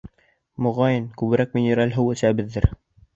Моғайын, 0.67 1.05
күберәк 1.21 1.53
минераль 1.57 1.93
һыу 1.99 2.09
эсәбеҙҙер. 2.15 2.67